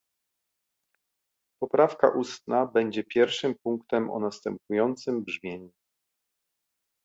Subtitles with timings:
[1.61, 5.71] Poprawka ustna będzie pierwszym punktem, o następującym brzmieniu